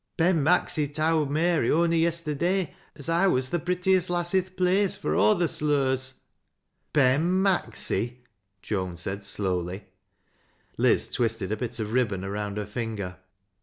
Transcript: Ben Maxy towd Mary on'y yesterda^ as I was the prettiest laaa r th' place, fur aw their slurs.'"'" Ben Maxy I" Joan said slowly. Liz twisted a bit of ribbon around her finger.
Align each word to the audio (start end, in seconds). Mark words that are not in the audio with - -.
Ben 0.17 0.41
Maxy 0.41 0.87
towd 0.87 1.29
Mary 1.29 1.69
on'y 1.71 2.01
yesterda^ 2.01 2.71
as 2.95 3.07
I 3.07 3.27
was 3.27 3.49
the 3.49 3.59
prettiest 3.59 4.09
laaa 4.09 4.33
r 4.35 4.41
th' 4.41 4.57
place, 4.57 4.95
fur 4.95 5.15
aw 5.15 5.35
their 5.35 5.47
slurs.'"'" 5.47 6.15
Ben 6.91 7.39
Maxy 7.43 8.23
I" 8.25 8.27
Joan 8.63 8.97
said 8.97 9.23
slowly. 9.23 9.85
Liz 10.75 11.07
twisted 11.07 11.51
a 11.51 11.55
bit 11.55 11.79
of 11.79 11.93
ribbon 11.93 12.23
around 12.23 12.57
her 12.57 12.65
finger. 12.65 13.17